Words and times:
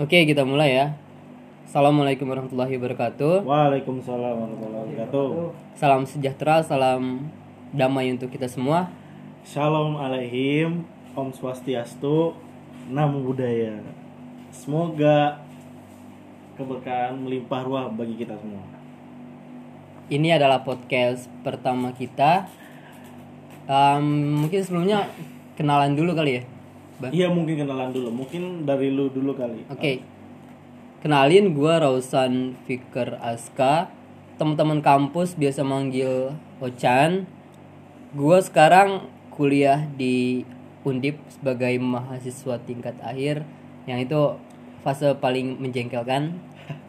Oke, 0.00 0.24
kita 0.24 0.40
mulai 0.40 0.72
ya. 0.72 0.96
Assalamualaikum 1.68 2.24
warahmatullahi 2.24 2.80
wabarakatuh. 2.80 3.44
Waalaikumsalam 3.44 4.40
warahmatullahi 4.40 4.88
wabarakatuh. 4.88 5.28
Salam 5.76 6.08
sejahtera, 6.08 6.64
salam 6.64 7.28
damai 7.76 8.08
untuk 8.08 8.32
kita 8.32 8.48
semua. 8.48 8.88
Shalom 9.44 10.00
alaihim, 10.00 10.88
Om 11.12 11.28
Swastiastu, 11.36 12.32
Namo 12.88 13.20
Buddhaya. 13.20 13.84
Semoga 14.48 15.44
keberkahan 16.56 17.20
melimpah 17.20 17.60
ruah 17.60 17.92
bagi 17.92 18.16
kita 18.16 18.32
semua. 18.40 18.64
Ini 20.08 20.40
adalah 20.40 20.64
podcast 20.64 21.28
pertama 21.44 21.92
kita. 21.92 22.48
Em, 23.68 24.40
mungkin 24.40 24.60
sebelumnya 24.64 25.04
kenalan 25.60 25.92
dulu 25.92 26.16
kali 26.16 26.40
ya. 26.40 26.51
Iya 27.00 27.32
mungkin 27.32 27.64
kenalan 27.64 27.90
dulu, 27.90 28.10
mungkin 28.12 28.68
dari 28.68 28.92
lu 28.92 29.08
dulu 29.08 29.32
kali. 29.34 29.64
Oke. 29.72 30.04
Kenalin 31.02 31.50
gua 31.50 31.82
Rausan 31.82 32.54
Fikar 32.68 33.18
Aska. 33.18 33.90
Teman-teman 34.38 34.78
kampus 34.82 35.34
biasa 35.34 35.66
manggil 35.66 36.34
Ochan. 36.62 37.26
Gua 38.14 38.38
sekarang 38.38 39.10
kuliah 39.32 39.88
di 39.98 40.46
Undip 40.82 41.18
sebagai 41.30 41.78
mahasiswa 41.78 42.58
tingkat 42.66 42.98
akhir 42.98 43.46
yang 43.86 44.02
itu 44.02 44.34
fase 44.82 45.14
paling 45.18 45.58
menjengkelkan. 45.58 46.38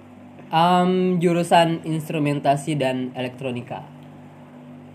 Am, 0.53 1.17
jurusan 1.17 1.81
instrumentasi 1.85 2.77
dan 2.77 3.13
elektronika. 3.17 3.85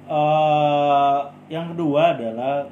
Eh, 0.09 1.19
yang 1.53 1.77
kedua 1.77 2.17
adalah 2.17 2.65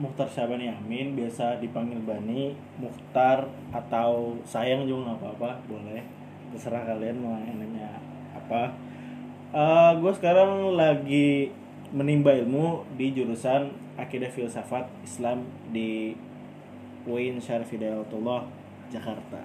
Mukhtar 0.00 0.24
Syabani 0.24 0.72
Amin, 0.72 1.12
biasa 1.12 1.60
dipanggil 1.60 2.00
Bani, 2.00 2.56
Mukhtar 2.80 3.44
atau 3.68 4.32
sayang 4.48 4.88
juga 4.88 5.12
nggak 5.12 5.20
apa-apa, 5.20 5.60
boleh. 5.68 6.00
Terserah 6.56 6.88
kalian 6.88 7.20
mau 7.20 7.36
enaknya 7.36 8.00
apa. 8.32 8.72
Eh, 9.52 9.92
gue 10.00 10.12
sekarang 10.16 10.72
lagi 10.72 11.52
menimba 11.92 12.32
ilmu 12.32 12.88
di 12.96 13.12
jurusan 13.12 13.76
Akidah 14.00 14.32
Filsafat 14.32 14.88
Islam 15.04 15.44
di 15.68 16.16
UIN 17.04 17.36
Syarif 17.36 17.68
Hidayatullah 17.68 18.48
Jakarta. 18.88 19.44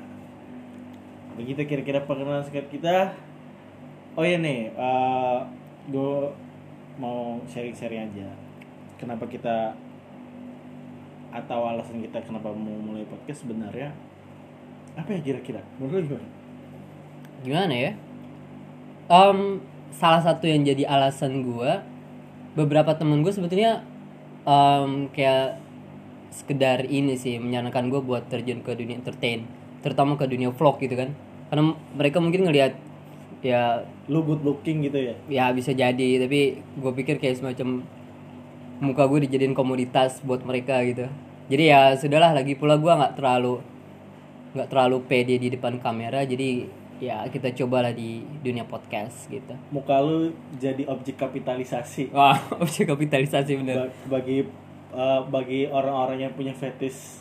Begitu 1.36 1.67
kira-kira 1.67 2.08
perkenalan 2.08 2.47
singkat 2.47 2.72
kita. 2.72 3.12
Oh 4.16 4.23
iya 4.23 4.40
nih, 4.40 4.72
gue 5.92 6.16
mau 6.95 7.44
sharing-sharing 7.44 8.08
aja. 8.08 8.31
Kenapa 8.95 9.28
kita 9.28 9.75
atau 11.36 11.67
alasan 11.67 12.00
kita 12.00 12.23
kenapa 12.23 12.47
mau 12.55 12.80
mulai 12.80 13.03
podcast 13.03 13.44
sebenarnya 13.44 13.91
apa 14.95 15.11
ya 15.11 15.19
kira-kira? 15.19 15.59
Menurut 15.75 16.08
gimana? 16.08 16.28
Gimana 17.44 17.73
ya? 17.75 17.91
Em, 19.11 19.39
salah 19.91 20.23
satu 20.23 20.47
yang 20.47 20.63
jadi 20.63 20.88
alasan 20.88 21.44
gua 21.44 21.83
beberapa 22.56 22.95
temen 22.95 23.19
gue 23.19 23.36
sebetulnya 23.36 23.83
em, 24.47 25.11
kayak 25.11 25.59
sekedar 26.31 26.88
ini 26.88 27.19
sih 27.19 27.39
menyarankan 27.39 27.91
gue 27.91 28.02
buat 28.03 28.28
terjun 28.31 28.63
ke 28.63 28.75
dunia 28.75 29.00
entertain 29.00 29.47
terutama 29.80 30.19
ke 30.19 30.28
dunia 30.28 30.52
vlog 30.52 30.80
gitu 30.83 30.95
kan 30.95 31.16
karena 31.52 31.75
mereka 31.95 32.17
mungkin 32.19 32.47
ngelihat 32.47 32.73
ya 33.45 33.86
Lu 34.09 34.22
good 34.25 34.41
looking 34.41 34.86
gitu 34.86 35.00
ya? 35.00 35.16
ya 35.30 35.45
bisa 35.53 35.72
jadi 35.72 36.19
tapi 36.19 36.59
gue 36.59 36.91
pikir 36.97 37.22
kayak 37.22 37.39
semacam 37.39 37.86
muka 38.80 39.08
gue 39.08 39.23
dijadiin 39.30 39.56
komoditas 39.56 40.20
buat 40.22 40.44
mereka 40.44 40.84
gitu. 40.84 41.08
Jadi 41.45 41.64
ya 41.70 41.94
sudahlah 41.94 42.34
lagi 42.34 42.58
pula 42.58 42.76
gue 42.76 42.90
nggak 42.90 43.16
terlalu 43.16 43.62
nggak 44.56 44.70
terlalu 44.72 44.98
pede 45.04 45.36
di 45.36 45.52
depan 45.52 45.84
kamera 45.84 46.23
jadi 46.23 46.64
ya 46.96 47.28
kita 47.28 47.52
cobalah 47.52 47.92
di 47.92 48.23
dunia 48.40 48.64
podcast 48.64 49.28
gitu. 49.28 49.52
Muka 49.70 50.00
lu 50.00 50.31
jadi 50.56 50.88
objek 50.88 51.19
kapitalisasi. 51.19 52.09
Wah 52.16 52.40
objek 52.58 52.88
kapitalisasi 52.88 53.52
bener. 53.59 53.91
Ba- 54.08 54.19
bagi 54.19 54.47
eh, 54.96 55.22
bagi 55.28 55.68
orang-orang 55.68 56.24
yang 56.24 56.34
punya 56.34 56.56
fetish 56.56 57.19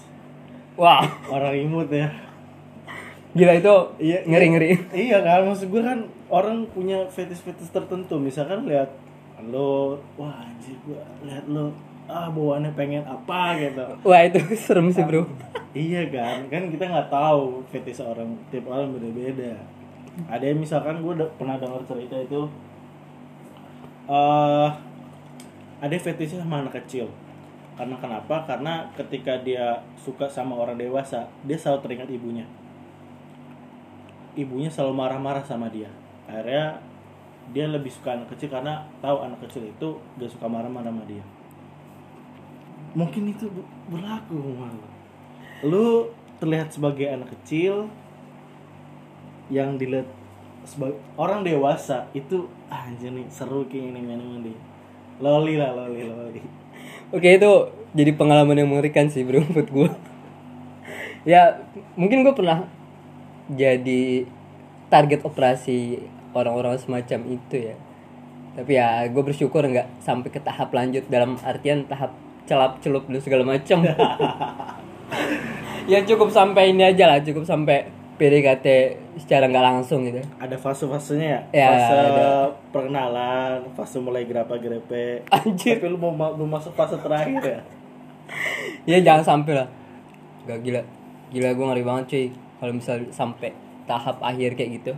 wah. 0.79 1.03
orang 1.31 1.55
imut 1.59 1.91
ya. 1.91 2.11
gila 3.35 3.51
itu 3.59 3.75
Iya, 3.99 4.23
ngeri 4.31 4.47
ngeri 4.55 4.69
Iya 4.95 5.19
kan, 5.27 5.43
maksud 5.51 5.67
gue 5.67 5.83
kan 5.83 6.07
orang 6.31 6.71
punya 6.71 7.03
fetish-fetish 7.11 7.75
tertentu. 7.75 8.15
Misalkan 8.15 8.63
lihat 8.71 8.95
lo, 9.43 9.99
wah 10.15 10.47
anjir 10.47 10.77
gue 10.87 11.01
lihat 11.27 11.47
lo, 11.51 11.75
ah 12.07 12.31
bawaannya 12.31 12.71
pengen 12.79 13.03
apa 13.03 13.59
gitu. 13.59 13.85
wah 14.07 14.21
itu 14.23 14.39
serem 14.55 14.93
sih 14.93 15.03
bro 15.03 15.27
iya 15.75 16.07
kan, 16.13 16.47
kan 16.53 16.71
kita 16.71 16.85
nggak 16.87 17.11
tahu 17.11 17.65
fetish 17.73 18.05
orang, 18.05 18.39
tiap 18.53 18.71
orang 18.71 18.95
beda-beda. 18.95 19.59
Ada 20.31 20.55
yang 20.55 20.63
misalkan 20.63 21.03
gue 21.03 21.13
udah 21.19 21.27
pernah 21.35 21.59
dengar 21.59 21.83
cerita 21.83 22.15
itu, 22.15 22.47
eh 24.07 24.71
ada 25.83 25.95
fetishnya 25.99 26.47
sama 26.47 26.63
anak 26.63 26.79
kecil. 26.87 27.11
Karena 27.75 27.99
kenapa? 27.99 28.47
Karena 28.47 28.87
ketika 28.95 29.43
dia 29.43 29.83
suka 29.99 30.31
sama 30.31 30.55
orang 30.55 30.79
dewasa, 30.79 31.27
dia 31.43 31.59
selalu 31.59 31.83
teringat 31.83 32.07
ibunya 32.15 32.47
ibunya 34.35 34.71
selalu 34.71 34.95
marah-marah 34.99 35.43
sama 35.47 35.71
dia 35.71 35.91
akhirnya 36.27 36.79
dia 37.53 37.69
lebih 37.69 37.93
suka 37.93 38.17
anak 38.17 38.33
kecil 38.33 38.49
karena 38.55 38.87
tahu 39.05 39.21
anak 39.21 39.43
kecil 39.45 39.69
itu 39.69 39.89
gak 40.17 40.31
suka 40.33 40.47
marah-marah 40.49 40.89
sama 40.89 41.05
dia. 41.05 41.25
Mungkin 42.95 43.35
itu 43.35 43.51
ber- 43.51 43.69
berlaku 43.91 44.39
sama 44.39 44.95
lu 45.65 46.13
terlihat 46.37 46.69
sebagai 46.77 47.09
anak 47.09 47.33
kecil 47.41 47.89
yang 49.49 49.81
dilihat 49.81 50.09
sebagai 50.65 51.01
orang 51.17 51.45
dewasa 51.45 52.09
itu 52.17 52.49
ah, 52.69 52.89
anjir 52.89 53.13
nih 53.13 53.29
seru 53.29 53.65
kayak 53.69 53.93
ini 53.93 54.01
minum 54.01 54.41
nih 54.45 54.57
loli 55.21 55.57
lah 55.57 55.73
loli 55.73 56.05
loli. 56.05 56.43
Oke 57.13 57.37
itu 57.41 57.53
jadi 57.97 58.13
pengalaman 58.13 58.61
yang 58.61 58.69
mengerikan 58.73 59.09
sih 59.09 59.25
bro 59.25 59.45
buat 59.55 59.69
gue. 59.69 59.91
ya 61.25 61.65
mungkin 61.97 62.21
gue 62.21 62.35
pernah 62.37 62.69
jadi 63.49 64.29
target 64.93 65.25
operasi 65.25 66.05
orang-orang 66.35 66.77
semacam 66.77 67.21
itu 67.31 67.71
ya. 67.71 67.75
Tapi 68.55 68.71
ya 68.71 69.07
gue 69.09 69.23
bersyukur 69.23 69.63
nggak 69.63 69.99
sampai 69.99 70.31
ke 70.31 70.39
tahap 70.39 70.71
lanjut 70.71 71.07
dalam 71.09 71.39
artian 71.43 71.87
tahap 71.87 72.15
celap 72.45 72.79
celup 72.79 73.07
dan 73.09 73.21
segala 73.23 73.43
macam. 73.47 73.83
ya 75.91 75.99
cukup 76.05 76.29
sampai 76.29 76.73
ini 76.73 76.83
aja 76.85 77.05
lah, 77.07 77.19
cukup 77.21 77.45
sampai 77.45 77.85
PDKT 78.15 78.67
secara 79.19 79.51
nggak 79.51 79.65
langsung 79.65 80.07
gitu. 80.07 80.23
ada 80.39 80.55
fase-fasenya 80.55 81.51
ya, 81.51 81.51
Ya, 81.51 81.67
fase 81.75 81.95
ada. 81.99 82.27
perkenalan 82.71 83.59
fase 83.75 83.99
mulai 83.99 84.23
grepe-grepe 84.23 85.27
Anjir. 85.35 85.83
tapi 85.83 85.91
lu 85.91 85.99
mau 85.99 86.15
belum 86.15 86.47
masuk 86.47 86.79
fase 86.79 86.95
terakhir 87.03 87.43
ya 87.43 87.61
ya 88.95 88.99
jangan 89.03 89.25
sampai 89.27 89.53
lah 89.59 89.69
gak 90.47 90.63
gila 90.63 90.83
gila 91.35 91.49
gue 91.59 91.65
ngeri 91.67 91.83
banget 91.83 92.05
cuy 92.07 92.27
kalau 92.63 92.73
misal 92.79 92.97
sampai 93.11 93.51
tahap 93.85 94.23
akhir 94.23 94.55
kayak 94.55 94.71
gitu 94.79 94.93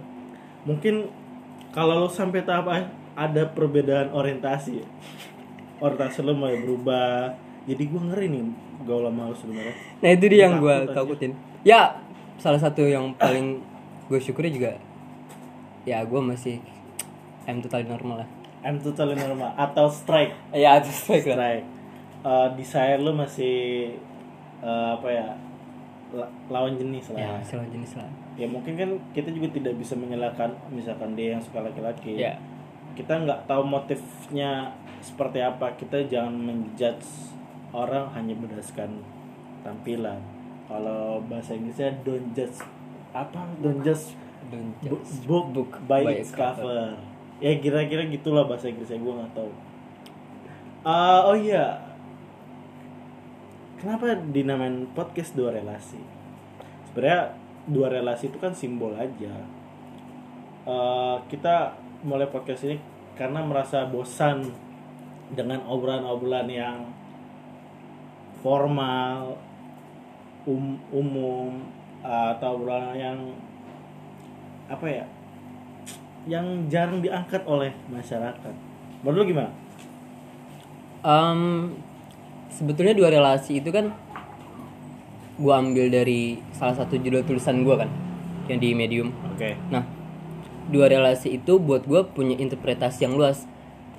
mungkin 0.69 1.09
kalau 1.76 2.00
lu 2.00 2.09
sampai 2.09 2.41
tahap 2.41 2.72
ada 3.12 3.42
perbedaan 3.53 4.09
orientasi. 4.16 4.81
Orientasi 5.76 6.25
lu 6.25 6.32
mulai 6.32 6.56
berubah. 6.64 7.37
Jadi 7.69 7.82
gue 7.84 8.00
ngeri 8.00 8.26
nih 8.32 8.44
gaul 8.88 9.04
sama 9.04 9.28
lu 9.28 9.37
sebenarnya. 9.37 9.75
Nah 10.00 10.10
itu 10.16 10.25
dia 10.32 10.41
yang 10.48 10.56
gue 10.56 10.76
takutin. 10.97 11.37
Ya 11.60 12.00
salah 12.41 12.56
satu 12.56 12.81
yang 12.88 13.12
paling 13.20 13.60
gue 14.09 14.19
syukuri 14.22 14.54
juga 14.54 14.78
ya 15.87 16.03
gue 16.03 16.20
masih 16.20 16.59
I'm 17.47 17.60
totally 17.60 17.87
normal 17.87 18.25
lah. 18.25 18.28
I'm 18.66 18.82
totally 18.82 19.14
normal 19.14 19.53
atau 19.54 19.87
strike? 19.87 20.34
Ya 20.50 20.81
itu 20.81 20.91
strike 20.91 21.28
lah. 21.31 21.37
Strike. 21.38 21.66
Eh, 22.26 22.48
desire 22.58 22.98
lu 22.98 23.14
masih 23.14 23.54
eh, 24.64 24.88
apa 24.98 25.08
ya 25.12 25.28
lawan 26.49 26.75
jenis 26.81 27.12
lah. 27.12 27.20
Ya 27.20 27.32
salah 27.44 27.69
jenis 27.69 27.93
lah. 27.99 28.08
Ya 28.37 28.46
mungkin 28.49 28.76
kan 28.76 28.91
kita 29.12 29.32
juga 29.32 29.52
tidak 29.52 29.75
bisa 29.81 29.96
menyalahkan 29.96 30.52
misalkan 30.73 31.17
dia 31.17 31.37
yang 31.37 31.43
suka 31.43 31.64
laki-laki. 31.64 32.20
Ya. 32.20 32.41
Kita 32.96 33.20
nggak 33.23 33.44
tahu 33.44 33.62
motifnya 33.64 34.73
seperti 35.05 35.44
apa. 35.44 35.76
Kita 35.76 36.05
jangan 36.08 36.32
menjudge 36.32 37.35
orang 37.76 38.08
hanya 38.17 38.35
berdasarkan 38.37 39.05
tampilan. 39.61 40.20
Kalau 40.67 41.23
bahasa 41.29 41.55
Inggrisnya 41.55 41.93
don't 42.02 42.32
judge 42.35 42.58
apa? 43.14 43.46
Don't 43.62 43.81
judge 43.85 44.17
don't 44.49 44.73
judge 44.82 45.26
book, 45.26 45.46
book 45.52 45.73
by, 45.87 46.02
by 46.02 46.23
its 46.23 46.32
cover. 46.32 46.62
cover. 46.62 46.99
Ya 47.38 47.52
kira-kira 47.61 48.08
gitulah 48.08 48.49
bahasa 48.49 48.73
Inggrisnya 48.73 48.99
gue 48.99 49.12
nggak 49.12 49.32
tahu. 49.37 49.52
Ah, 50.87 51.26
oh 51.26 51.35
iya 51.35 51.95
kenapa 53.81 54.17
dinamain 54.32 54.88
podcast 54.96 55.37
dua 55.37 55.52
relasi? 55.52 56.00
Sebenarnya 56.90 57.37
dua 57.69 57.88
relasi 57.93 58.31
itu 58.31 58.38
kan 58.40 58.55
simbol 58.56 58.94
aja. 58.96 59.34
Eh, 60.67 61.17
kita 61.31 61.76
mulai 62.02 62.26
podcast 62.26 62.67
ini 62.67 62.76
karena 63.14 63.40
merasa 63.43 63.88
bosan 63.88 64.44
dengan 65.32 65.62
obrolan-obrolan 65.67 66.49
yang 66.50 66.78
formal 68.44 69.34
um- 70.46 70.79
umum 70.94 71.67
atau 72.06 72.55
obrolan 72.55 72.94
yang 72.94 73.19
apa 74.70 74.87
ya 74.87 75.05
yang 76.26 76.67
jarang 76.67 76.99
diangkat 77.02 77.43
oleh 77.46 77.70
masyarakat. 77.87 78.55
Menurut 79.02 79.19
lu 79.22 79.31
gimana? 79.31 79.50
Em, 81.06 81.70
sebetulnya 82.56 82.93
dua 82.93 83.12
relasi 83.12 83.61
itu 83.61 83.69
kan 83.69 83.93
gua 85.37 85.61
ambil 85.61 85.93
dari 85.93 86.41
salah 86.50 86.73
satu 86.75 86.97
judul 86.97 87.20
tulisan 87.23 87.61
gua 87.61 87.85
kan 87.85 87.91
yang 88.49 88.56
di 88.56 88.73
medium. 88.73 89.12
Oke. 89.29 89.53
Nah 89.69 89.85
dua 90.67 90.88
relasi 90.88 91.37
itu 91.37 91.61
buat 91.61 91.85
gua 91.85 92.08
punya 92.08 92.35
interpretasi 92.35 93.05
yang 93.05 93.14
luas. 93.14 93.44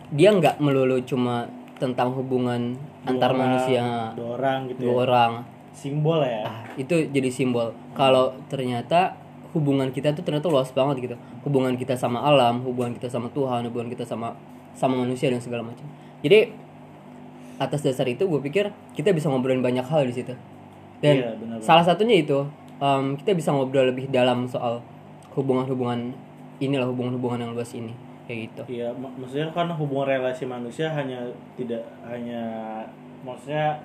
Dia 0.09 0.33
nggak 0.33 0.57
melulu 0.57 0.97
cuma 1.03 1.51
tentang 1.77 2.09
hubungan 2.11 2.73
antar 3.05 3.31
Dua 3.31 3.39
manusia. 3.39 3.81
orang- 3.83 4.15
dua 4.17 4.29
orang 4.33 4.59
gitu 4.65 4.79
dua 4.81 4.89
ya. 4.89 4.97
orang. 4.99 5.31
Simbol 5.77 6.19
ya. 6.19 6.41
Ah, 6.41 6.65
itu 6.73 6.95
jadi 7.07 7.29
simbol. 7.29 7.69
Kalau 7.93 8.33
ternyata 8.49 9.13
hubungan 9.53 9.93
kita 9.93 10.09
tuh 10.11 10.25
ternyata 10.25 10.49
luas 10.49 10.73
banget 10.73 11.05
gitu. 11.05 11.15
Hubungan 11.45 11.77
kita 11.77 11.93
sama 11.93 12.17
alam 12.19 12.65
hubungan 12.65 12.91
kita 12.91 13.07
sama 13.07 13.29
Tuhan 13.29 13.69
hubungan 13.69 13.87
kita 13.87 14.01
sama 14.01 14.33
sama 14.73 14.97
manusia 14.97 15.29
dan 15.29 15.37
segala 15.37 15.61
macam. 15.61 15.85
Jadi 16.19 16.49
atas 17.57 17.81
dasar 17.81 18.05
itu 18.05 18.23
gue 18.25 18.41
pikir 18.41 18.69
kita 18.93 19.11
bisa 19.13 19.27
ngobrolin 19.29 19.65
banyak 19.65 19.85
hal 19.85 20.05
di 20.05 20.13
situ. 20.13 20.33
Dan 21.01 21.15
Iya, 21.21 21.29
salah 21.61 21.85
satunya 21.85 22.21
itu 22.21 22.45
em, 22.77 23.17
kita 23.17 23.33
bisa 23.33 23.53
ngobrol 23.53 23.89
lebih 23.93 24.09
dalam 24.09 24.45
soal 24.49 24.81
hubungan-hubungan 25.33 26.13
inilah 26.57 26.89
hubungan-hubungan 26.89 27.45
yang 27.45 27.51
luas 27.53 27.73
ini 27.77 27.93
kayak 28.25 28.39
gitu. 28.49 28.61
Iya, 28.81 28.87
mak- 28.97 29.13
maksudnya 29.17 29.49
kan 29.53 29.69
hubungan 29.77 30.09
relasi 30.09 30.45
manusia 30.49 30.89
hanya 30.93 31.21
tidak 31.53 31.85
hanya 32.05 32.41
maksudnya 33.21 33.77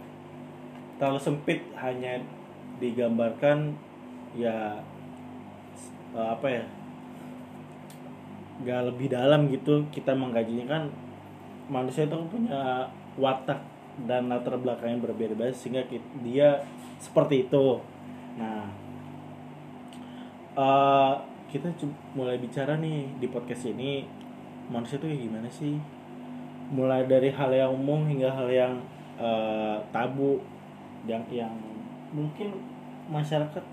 terlalu 0.96 1.20
sempit 1.20 1.60
hanya 1.76 2.20
digambarkan 2.80 3.76
ya 4.36 4.80
eh, 6.16 6.28
apa 6.32 6.46
ya 6.48 6.64
nggak 8.62 8.80
lebih 8.94 9.06
dalam 9.10 9.50
gitu 9.50 9.82
kita 9.90 10.14
menggajinya 10.14 10.66
kan 10.70 10.82
manusia 11.66 12.06
itu 12.06 12.14
punya 12.30 12.86
watak 13.20 13.60
dan 14.08 14.32
latar 14.32 14.56
belakang 14.56 14.96
yang 14.96 15.02
berbeda-beda 15.04 15.52
sehingga 15.52 15.84
dia 16.24 16.64
seperti 16.96 17.48
itu. 17.48 17.80
Nah 18.40 18.64
eh, 20.56 21.14
kita 21.52 21.68
mulai 22.16 22.40
bicara 22.40 22.80
nih 22.80 23.12
di 23.20 23.28
podcast 23.28 23.68
ini 23.68 24.08
manusia 24.72 24.96
tuh 24.96 25.08
kayak 25.08 25.22
gimana 25.28 25.48
sih? 25.52 25.76
Mulai 26.72 27.04
dari 27.04 27.28
hal 27.28 27.52
yang 27.52 27.76
umum 27.76 28.08
hingga 28.08 28.32
hal 28.32 28.48
yang 28.48 28.80
eh, 29.20 29.76
tabu 29.92 30.40
yang 31.04 31.24
yang 31.28 31.52
mungkin 32.12 32.54
masyarakat 33.10 33.64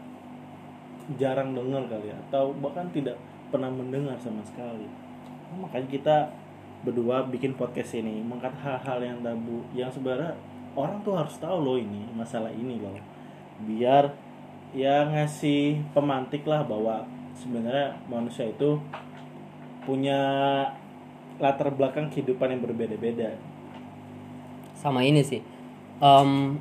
jarang 1.18 1.58
dengar 1.58 1.86
kali 1.90 2.12
ya 2.12 2.18
atau 2.30 2.54
bahkan 2.60 2.86
tidak 2.94 3.18
pernah 3.50 3.70
mendengar 3.72 4.14
sama 4.22 4.46
sekali. 4.46 4.86
Nah, 5.50 5.66
makanya 5.66 5.88
kita 5.90 6.18
berdua 6.80 7.28
bikin 7.28 7.60
podcast 7.60 7.92
ini 8.00 8.24
mengangkat 8.24 8.56
hal-hal 8.64 9.00
yang 9.04 9.20
tabu 9.20 9.60
yang 9.76 9.92
sebenarnya 9.92 10.32
orang 10.80 11.04
tuh 11.04 11.20
harus 11.20 11.36
tahu 11.36 11.58
loh 11.60 11.78
ini 11.78 12.08
masalah 12.16 12.52
ini 12.56 12.80
loh. 12.80 12.96
Biar 13.68 14.16
ya 14.72 15.04
ngasih 15.10 15.82
pemantik 15.92 16.48
lah 16.48 16.64
bahwa 16.64 17.04
sebenarnya 17.36 18.00
manusia 18.08 18.48
itu 18.48 18.80
punya 19.84 20.22
latar 21.40 21.72
belakang 21.72 22.12
kehidupan 22.12 22.56
yang 22.56 22.62
berbeda-beda. 22.64 23.36
Sama 24.76 25.04
ini 25.04 25.24
sih. 25.24 25.44
Em, 26.00 26.60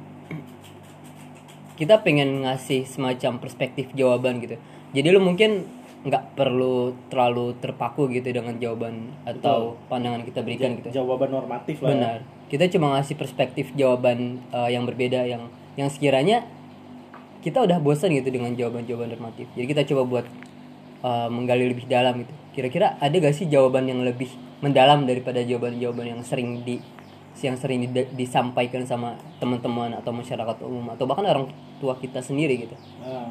kita 1.78 2.02
pengen 2.02 2.42
ngasih 2.42 2.86
semacam 2.90 3.38
perspektif 3.38 3.90
jawaban 3.94 4.42
gitu. 4.42 4.58
Jadi 4.90 5.08
lu 5.14 5.22
mungkin 5.22 5.77
nggak 5.98 6.38
perlu 6.38 6.94
terlalu 7.10 7.58
terpaku 7.58 8.06
gitu 8.14 8.30
dengan 8.30 8.54
jawaban 8.62 9.10
atau 9.26 9.74
pandangan 9.90 10.22
kita 10.22 10.46
berikan 10.46 10.78
gitu. 10.78 11.02
jawaban 11.02 11.34
normatif 11.34 11.82
lah 11.82 11.90
ya. 11.90 11.92
benar. 11.94 12.18
Kita 12.48 12.64
cuma 12.70 12.96
ngasih 12.96 13.18
perspektif 13.18 13.74
jawaban 13.74 14.38
eh, 14.54 14.70
yang 14.70 14.86
berbeda 14.86 15.26
yang 15.26 15.50
yang 15.74 15.90
sekiranya 15.90 16.46
kita 17.42 17.62
udah 17.66 17.82
bosan 17.82 18.14
gitu 18.14 18.30
dengan 18.30 18.54
jawaban-jawaban 18.54 19.10
normatif. 19.14 19.50
Jadi 19.58 19.66
kita 19.66 19.82
coba 19.90 20.02
buat 20.06 20.26
eh, 21.02 21.28
menggali 21.28 21.66
lebih 21.66 21.90
dalam 21.90 22.22
gitu. 22.22 22.34
Kira-kira 22.54 22.94
ada 22.98 23.14
gak 23.14 23.34
sih 23.34 23.50
jawaban 23.50 23.90
yang 23.90 24.02
lebih 24.06 24.30
mendalam 24.62 25.02
daripada 25.02 25.42
jawaban-jawaban 25.42 26.14
yang 26.14 26.22
sering 26.22 26.62
di 26.62 26.78
yang 27.38 27.54
sering 27.54 27.86
di- 27.86 28.10
disampaikan 28.18 28.82
sama 28.82 29.14
teman-teman 29.38 29.94
atau 29.94 30.10
masyarakat 30.10 30.58
umum 30.66 30.90
atau 30.90 31.06
bahkan 31.06 31.22
orang 31.26 31.46
tua 31.78 31.94
kita 31.98 32.18
sendiri 32.18 32.66
gitu? 32.66 32.74
Nah. 33.02 33.30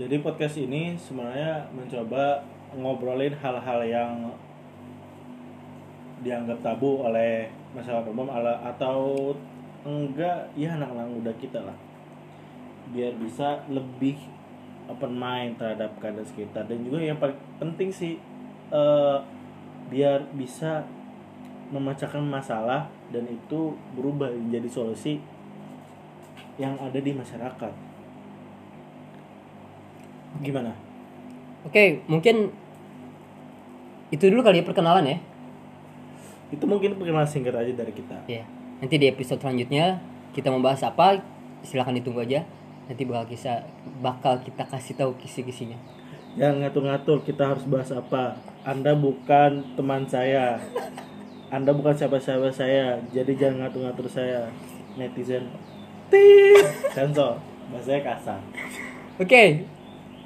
Jadi 0.00 0.16
podcast 0.24 0.56
ini 0.56 0.96
sebenarnya 0.96 1.68
mencoba 1.76 2.40
ngobrolin 2.72 3.36
hal-hal 3.36 3.84
yang 3.84 4.32
dianggap 6.24 6.56
tabu 6.64 7.04
oleh 7.04 7.52
masyarakat 7.76 8.08
umum 8.08 8.32
atau 8.32 9.28
enggak 9.84 10.48
ya 10.56 10.72
anak-anak 10.80 11.04
muda 11.04 11.32
kita 11.36 11.60
lah 11.60 11.76
biar 12.96 13.12
bisa 13.20 13.60
lebih 13.68 14.16
open 14.88 15.20
mind 15.20 15.60
terhadap 15.60 15.92
keadaan 16.00 16.24
sekitar 16.24 16.64
dan 16.64 16.80
juga 16.80 17.04
yang 17.04 17.20
paling 17.20 17.36
penting 17.60 17.92
sih 17.92 18.16
eh, 18.72 19.18
biar 19.92 20.24
bisa 20.32 20.80
memecahkan 21.76 22.24
masalah 22.24 22.88
dan 23.12 23.28
itu 23.28 23.76
berubah 23.92 24.32
menjadi 24.32 24.80
solusi 24.80 25.20
yang 26.56 26.80
ada 26.80 26.96
di 26.96 27.12
masyarakat. 27.12 27.89
Gimana? 30.40 30.72
oke 31.60 32.04
mungkin 32.08 32.48
itu 34.10 34.24
dulu 34.26 34.42
kali 34.42 34.60
ya 34.60 34.66
perkenalan 34.66 35.06
ya 35.06 35.18
Itu 36.50 36.66
mungkin 36.66 36.98
perkenalan 36.98 37.30
singkat 37.30 37.54
aja 37.54 37.70
dari 37.70 37.94
kita. 37.94 38.26
Ya, 38.26 38.42
nanti 38.82 38.98
di 38.98 39.06
episode 39.06 39.38
selanjutnya 39.38 40.02
kita 40.34 40.50
membahas 40.50 40.82
apa? 40.82 41.22
Silahkan 41.62 41.94
ditunggu 41.94 42.26
aja. 42.26 42.42
Nanti 42.90 43.06
bakal 43.06 43.30
kisah 43.30 43.62
bakal 44.02 44.42
kita 44.42 44.66
kasih 44.66 44.98
tahu 44.98 45.14
kisi-kisinya. 45.14 45.78
Jangan 46.34 46.66
ngatur-ngatur 46.66 47.22
kita 47.22 47.54
harus 47.54 47.62
bahas 47.70 47.94
apa. 47.94 48.34
Anda 48.66 48.98
bukan 48.98 49.78
teman 49.78 50.10
saya. 50.10 50.58
Anda 51.54 51.70
bukan 51.70 51.94
siapa-siapa 51.94 52.50
saya. 52.50 52.98
Jadi 53.14 53.38
jangan 53.38 53.70
ngatur-ngatur 53.70 54.10
saya. 54.10 54.50
Netizen. 54.98 55.46
Tit. 56.10 56.66
Sensor. 56.90 57.38
Bahasanya 57.70 58.02
kasar. 58.02 58.42
Oke, 59.22 59.62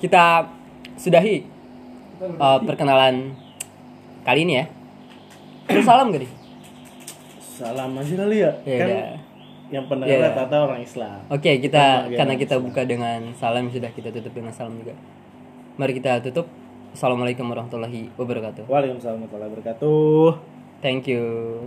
kita 0.04 0.52
sudahi 1.00 1.48
uh, 2.36 2.60
perkenalan 2.60 3.32
kali 4.20 4.44
ini 4.44 4.60
ya. 4.60 4.66
Terus 5.64 5.88
salam 5.88 6.12
gak 6.12 6.20
nih? 6.20 6.32
Salam 7.40 7.96
aja 7.96 8.14
kali 8.14 8.36
ya. 8.44 8.52
Ya 8.68 8.76
kan 8.76 8.88
udah. 8.90 9.08
yang 9.72 9.84
pendengar 9.88 10.12
Ya. 10.12 10.28
rata-rata 10.28 10.56
orang 10.60 10.80
Islam. 10.84 11.18
Oke, 11.32 11.50
Sama 11.50 11.64
kita 11.64 11.82
kayak 12.04 12.18
karena 12.20 12.34
kita 12.36 12.54
Islam. 12.54 12.66
buka 12.68 12.82
dengan 12.84 13.20
salam 13.34 13.64
sudah 13.72 13.90
kita 13.90 14.08
tutup 14.12 14.32
dengan 14.36 14.52
salam 14.52 14.76
juga. 14.76 14.92
Mari 15.80 15.92
kita 15.96 16.20
tutup. 16.20 16.46
Assalamualaikum 16.94 17.42
warahmatullahi 17.48 18.06
wabarakatuh. 18.14 18.70
Waalaikumsalam 18.70 19.18
warahmatullahi 19.18 19.50
wabarakatuh. 19.50 20.26
Thank 20.78 21.08
you. 21.10 21.24